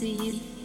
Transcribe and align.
see 0.00 0.12
you. 0.12 0.59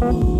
Thank 0.00 0.24
you. 0.24 0.39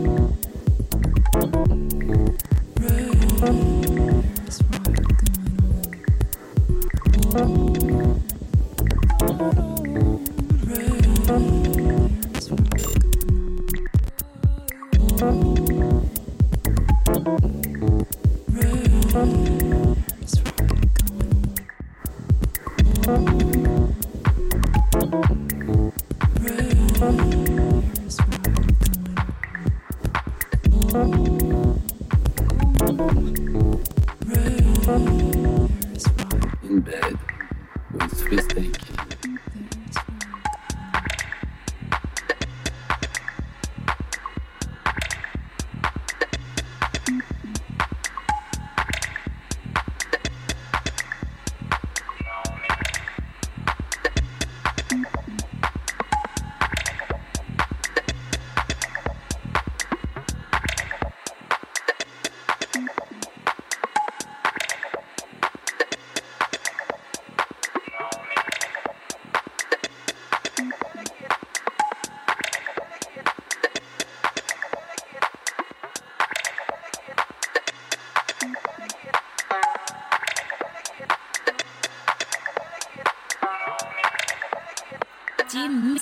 Siden. 85.61 85.99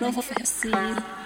Lov 0.00 0.20
å 0.20 0.24
si. 0.44 1.19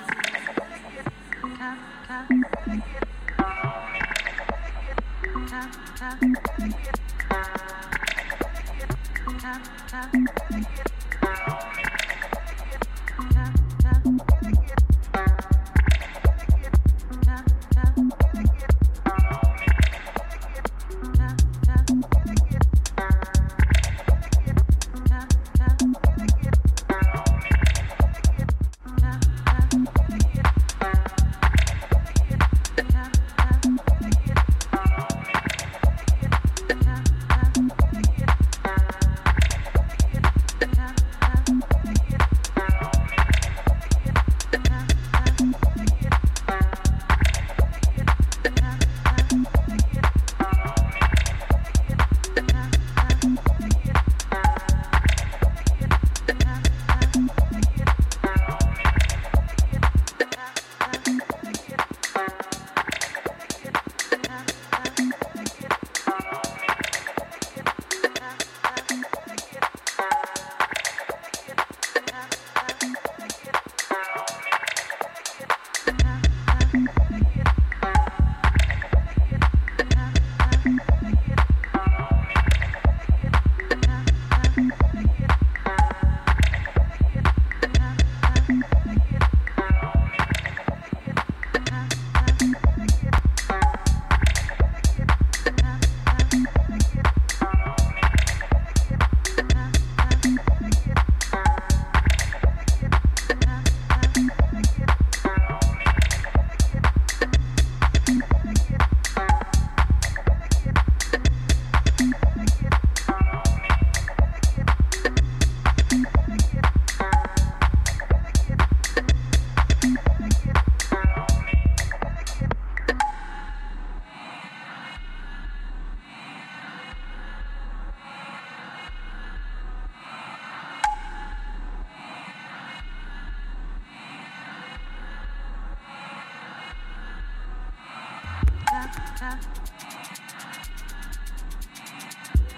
tá, 139.25 139.38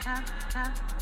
tá, 0.03 0.23
tá. 0.53 0.96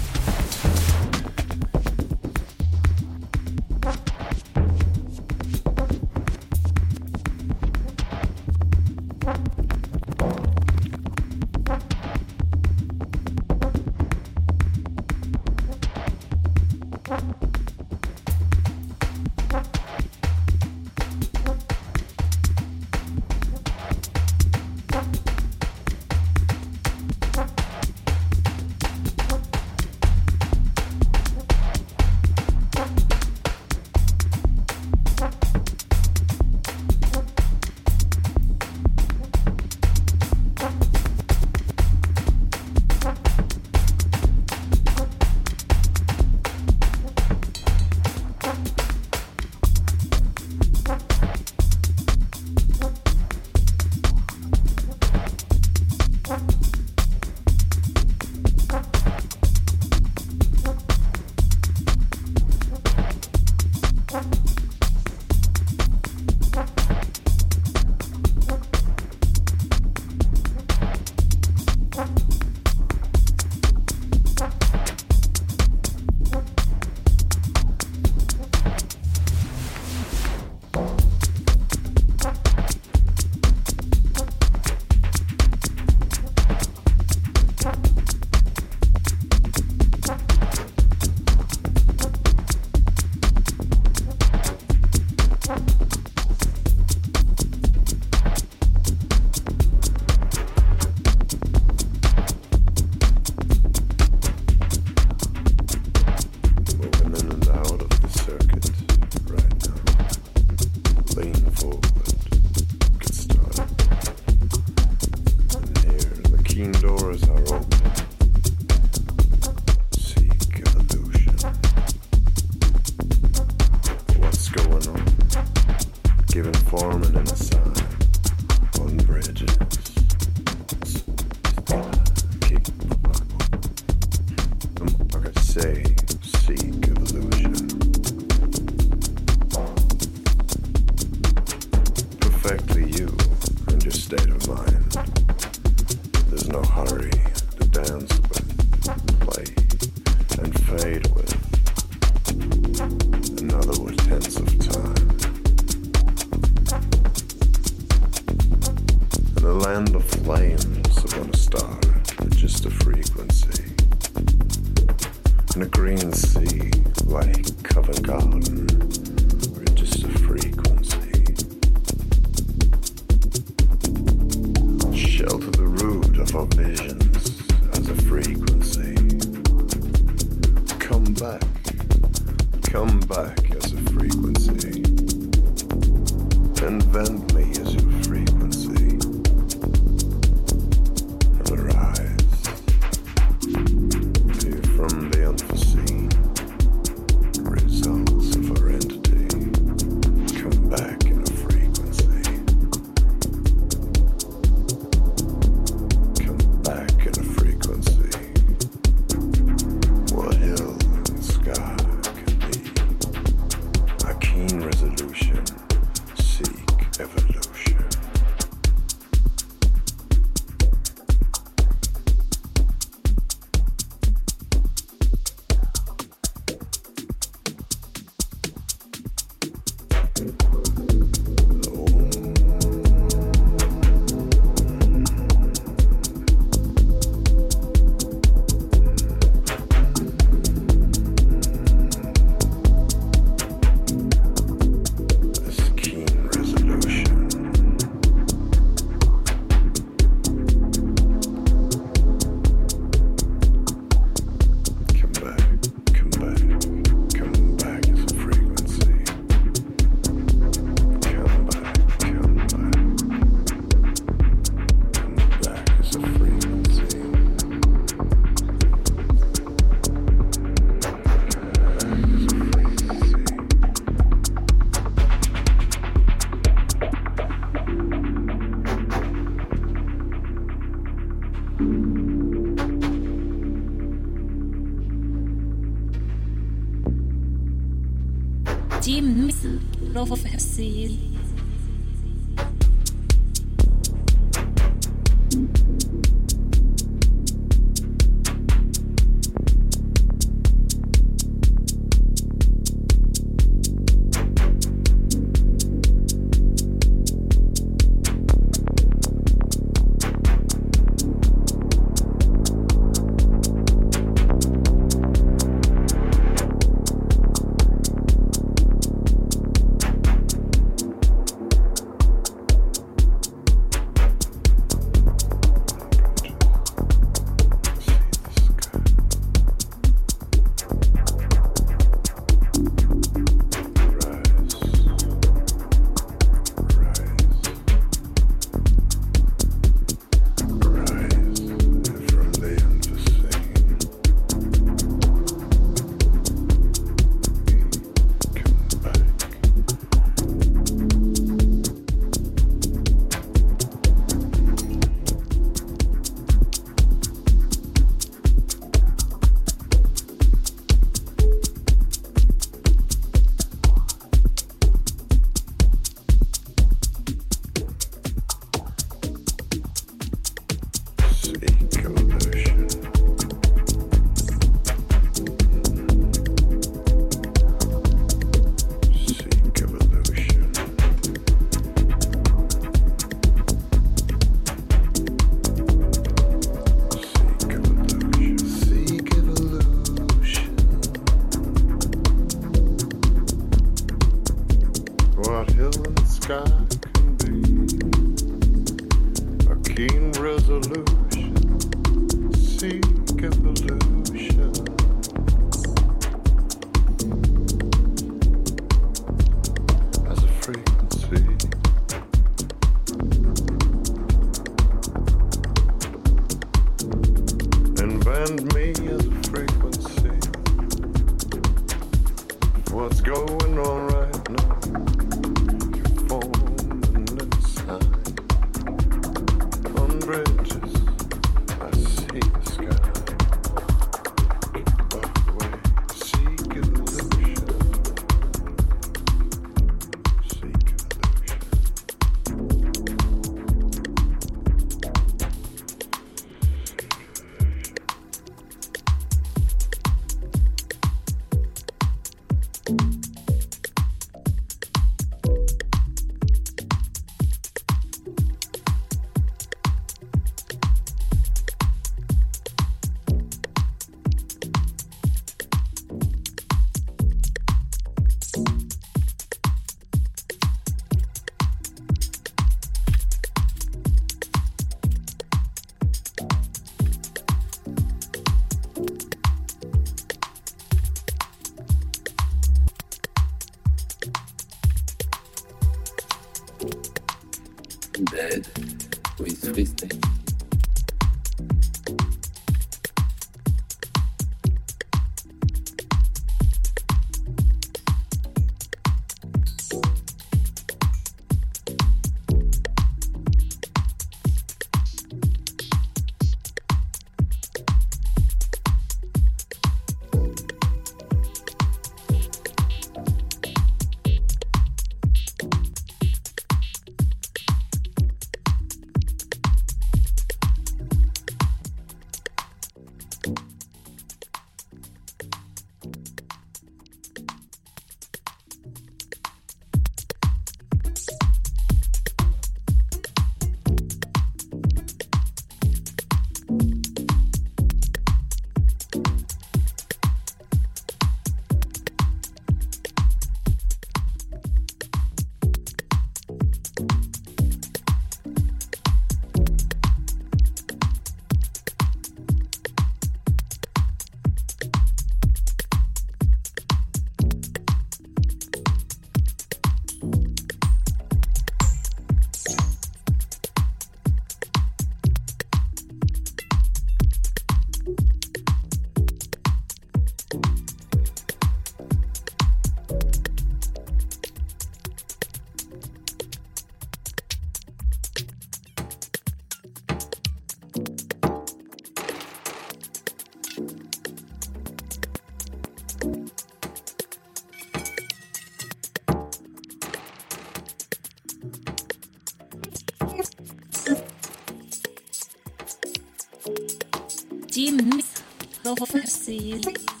Oopsies. 599.31 600.00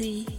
see. 0.00 0.29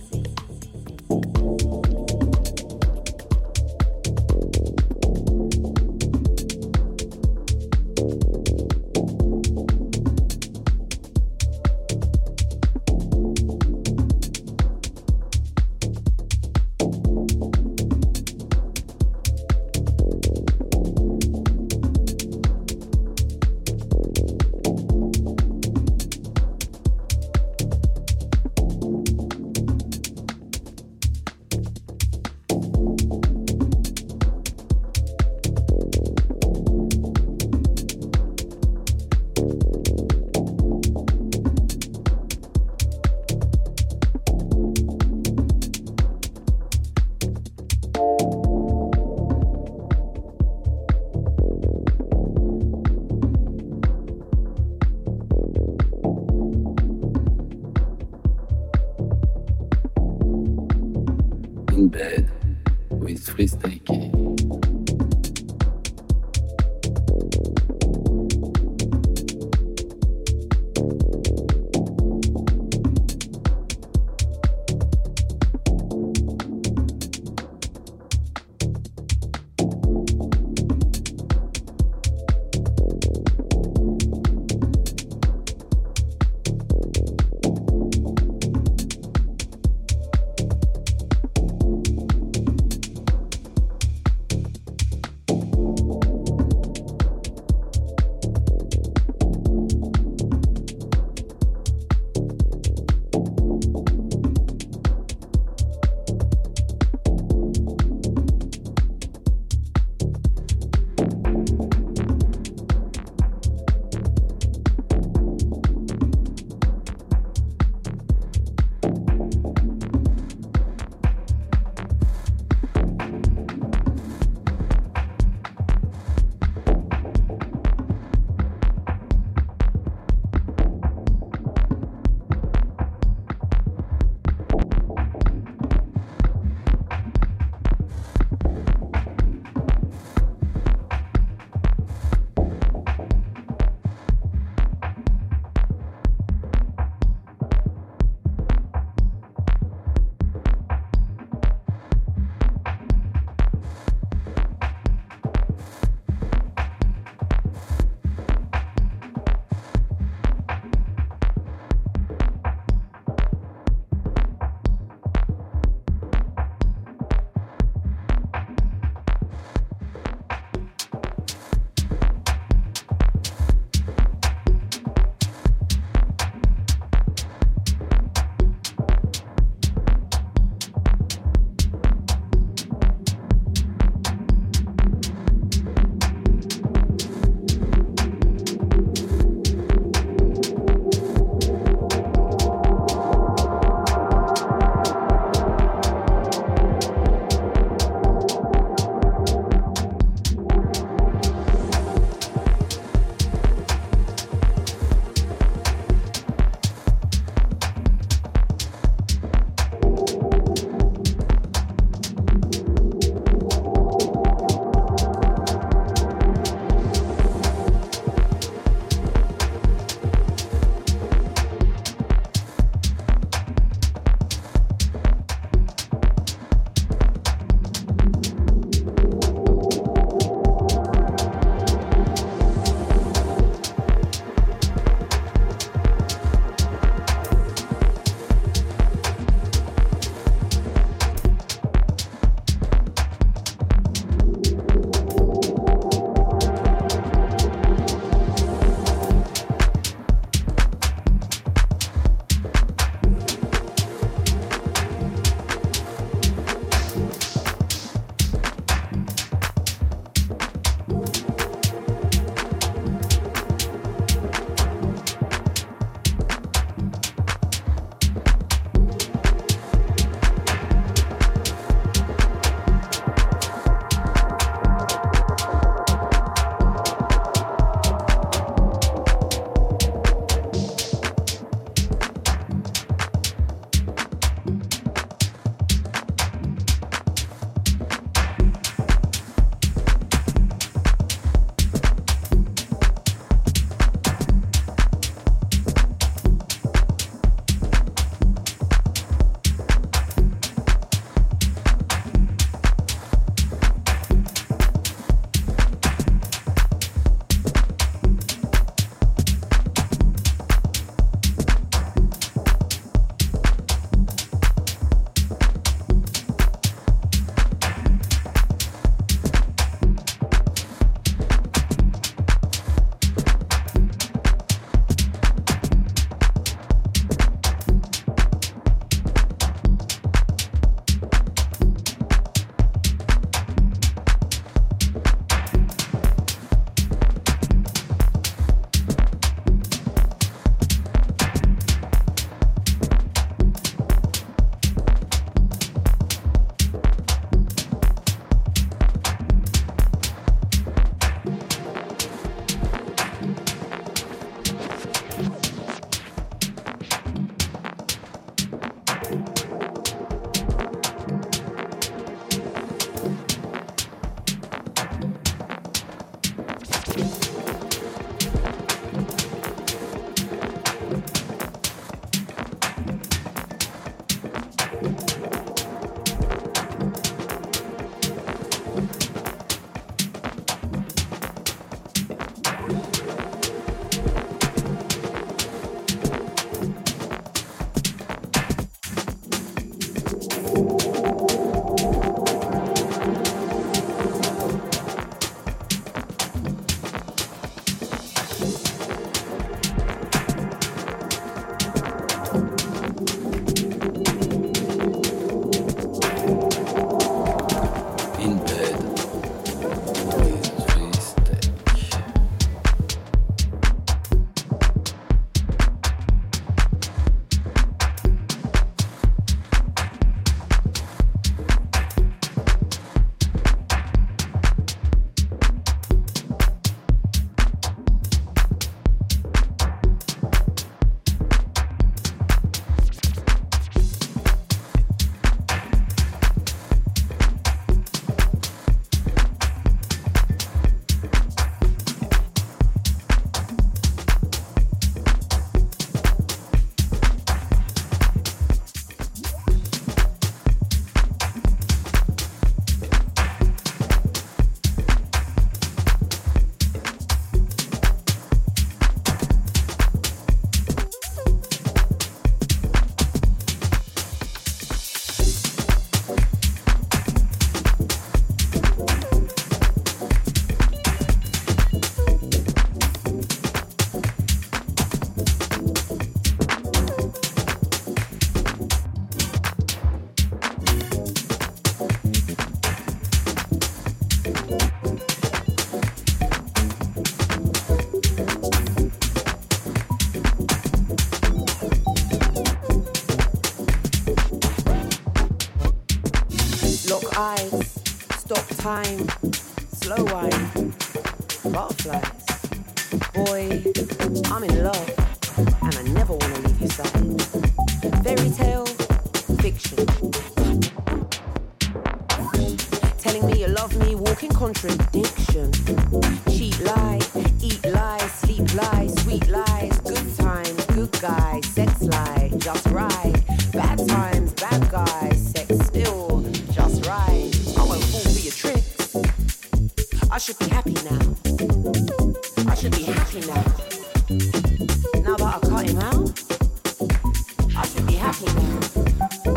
Música 538.21 539.30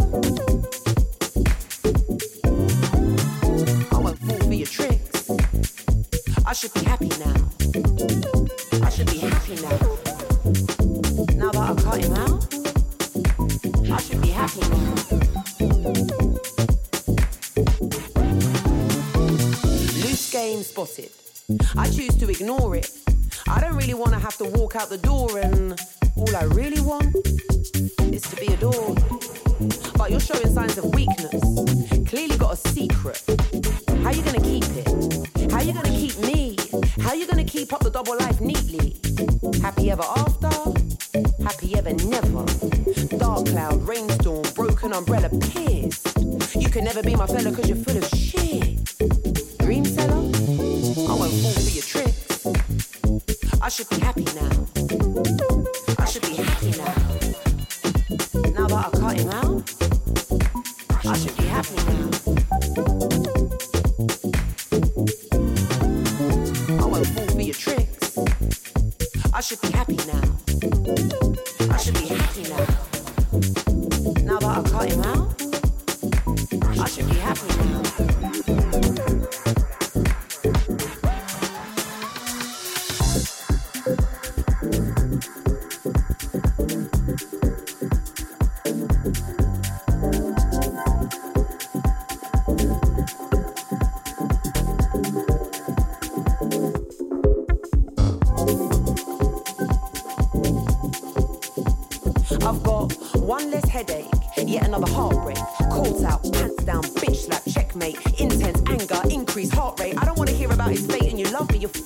love 111.35 111.51
me, 111.51 111.59
you 111.59 111.84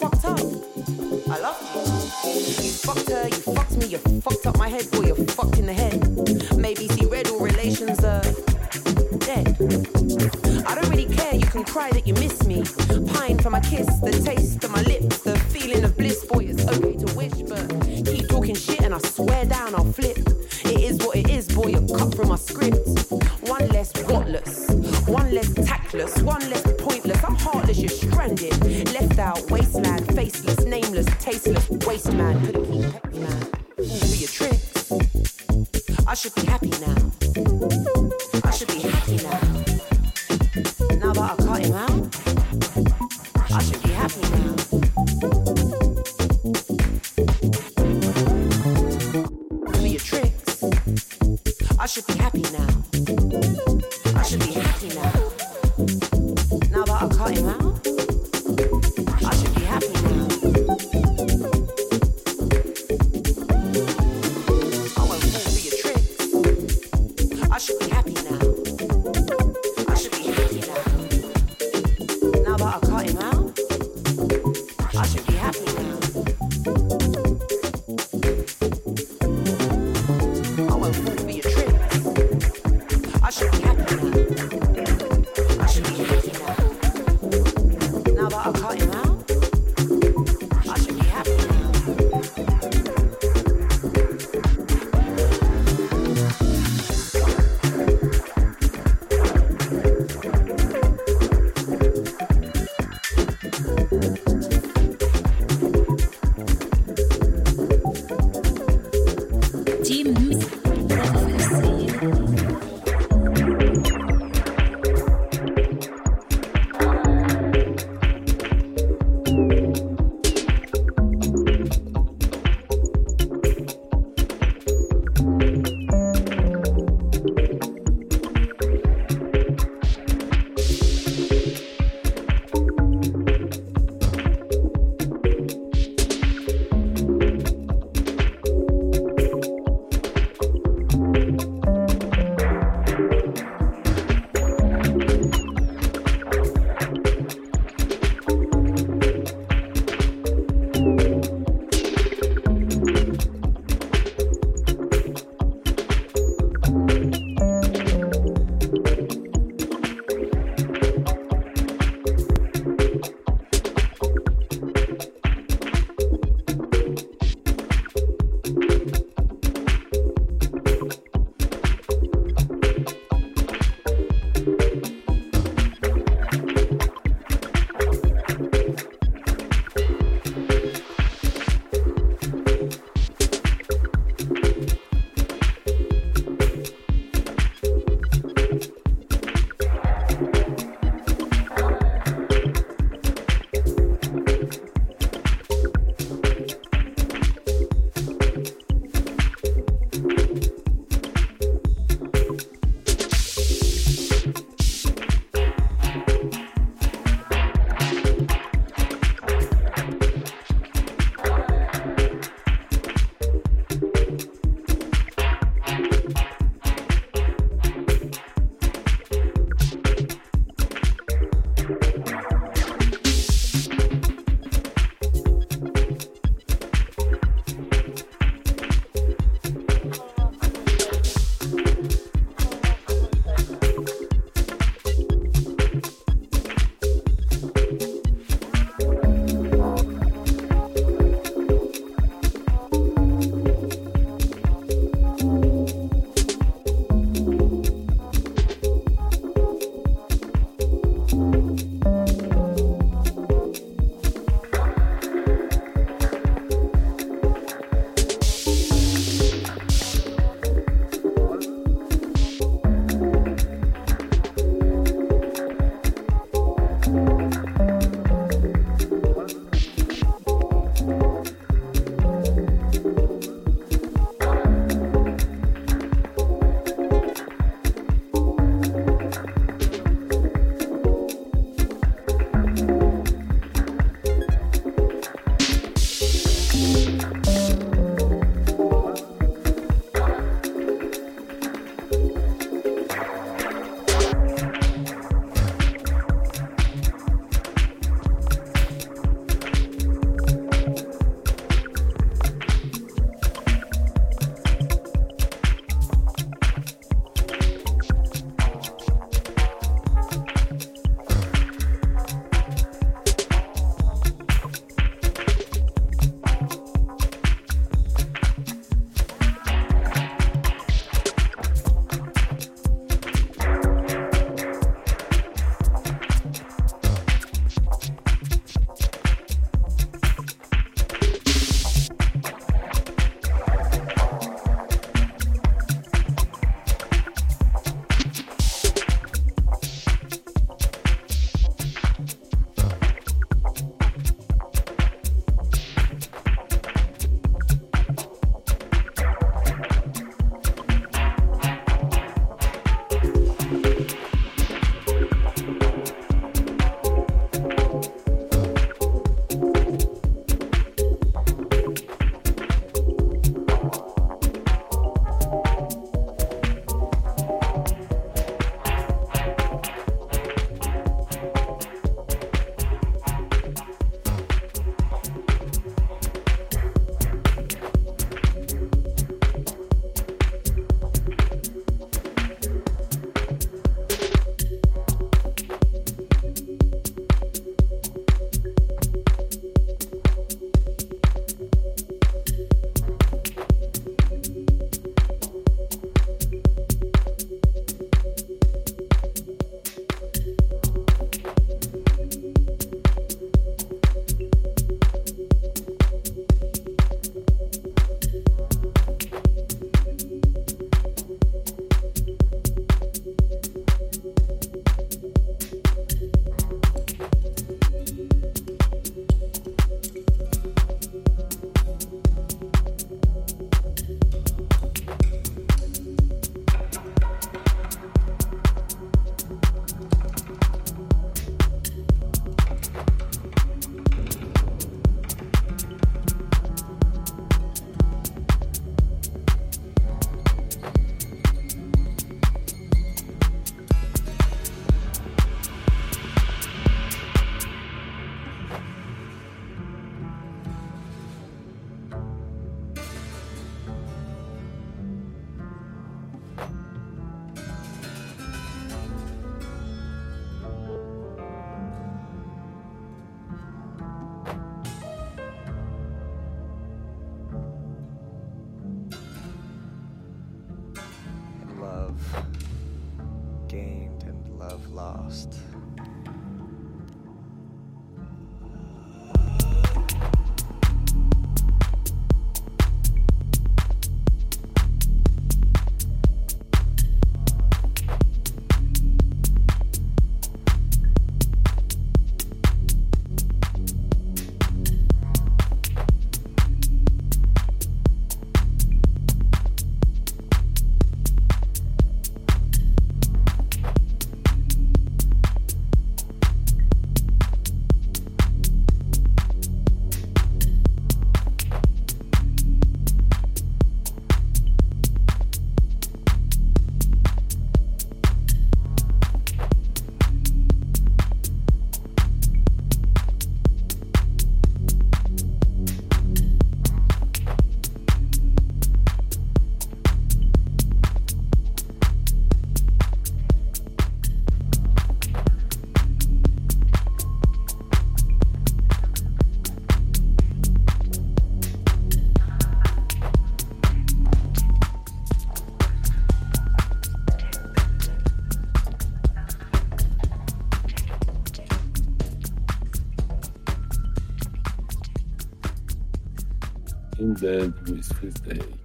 the 557.20 557.52
with, 557.66 558.02
with 558.02 558.28
day. 558.28 558.57